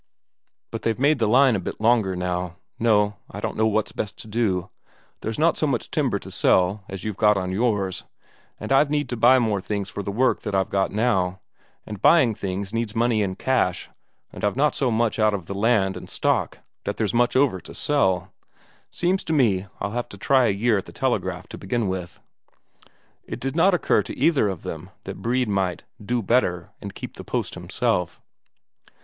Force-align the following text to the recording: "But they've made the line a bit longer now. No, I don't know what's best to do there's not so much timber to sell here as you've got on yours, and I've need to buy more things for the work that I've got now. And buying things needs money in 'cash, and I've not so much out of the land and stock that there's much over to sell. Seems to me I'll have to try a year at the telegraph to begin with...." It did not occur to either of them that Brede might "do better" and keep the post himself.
"But 0.71 0.81
they've 0.81 0.97
made 0.97 1.19
the 1.19 1.27
line 1.27 1.55
a 1.55 1.59
bit 1.59 1.79
longer 1.79 2.15
now. 2.15 2.55
No, 2.79 3.17
I 3.29 3.39
don't 3.39 3.55
know 3.55 3.67
what's 3.67 3.91
best 3.91 4.17
to 4.23 4.27
do 4.27 4.71
there's 5.19 5.37
not 5.37 5.59
so 5.59 5.67
much 5.67 5.91
timber 5.91 6.17
to 6.17 6.31
sell 6.31 6.77
here 6.77 6.85
as 6.89 7.03
you've 7.03 7.17
got 7.17 7.37
on 7.37 7.51
yours, 7.51 8.03
and 8.59 8.71
I've 8.71 8.89
need 8.89 9.09
to 9.09 9.15
buy 9.15 9.37
more 9.37 9.61
things 9.61 9.91
for 9.91 10.01
the 10.01 10.11
work 10.11 10.39
that 10.41 10.55
I've 10.55 10.71
got 10.71 10.89
now. 10.91 11.39
And 11.85 12.01
buying 12.01 12.33
things 12.33 12.73
needs 12.73 12.95
money 12.95 13.21
in 13.21 13.35
'cash, 13.35 13.89
and 14.33 14.43
I've 14.43 14.55
not 14.55 14.73
so 14.73 14.89
much 14.89 15.19
out 15.19 15.35
of 15.35 15.45
the 15.45 15.53
land 15.53 15.95
and 15.95 16.09
stock 16.09 16.57
that 16.83 16.97
there's 16.97 17.13
much 17.13 17.35
over 17.35 17.61
to 17.61 17.75
sell. 17.75 18.33
Seems 18.89 19.23
to 19.25 19.33
me 19.33 19.67
I'll 19.79 19.91
have 19.91 20.09
to 20.09 20.17
try 20.17 20.47
a 20.47 20.49
year 20.49 20.79
at 20.79 20.87
the 20.87 20.91
telegraph 20.91 21.45
to 21.49 21.59
begin 21.59 21.87
with...." 21.87 22.19
It 23.25 23.39
did 23.39 23.55
not 23.55 23.75
occur 23.75 24.01
to 24.01 24.17
either 24.17 24.49
of 24.49 24.63
them 24.63 24.89
that 25.03 25.21
Brede 25.21 25.47
might 25.47 25.83
"do 26.03 26.23
better" 26.23 26.71
and 26.81 26.95
keep 26.95 27.17
the 27.17 27.23
post 27.23 27.53
himself. 27.53 28.19